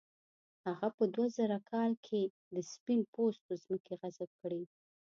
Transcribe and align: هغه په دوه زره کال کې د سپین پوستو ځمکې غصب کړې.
هغه 0.65 0.87
په 0.97 1.03
دوه 1.13 1.27
زره 1.37 1.57
کال 1.71 1.91
کې 2.05 2.21
د 2.53 2.57
سپین 2.71 3.01
پوستو 3.13 3.51
ځمکې 3.63 3.93
غصب 4.01 4.29
کړې. 4.41 4.63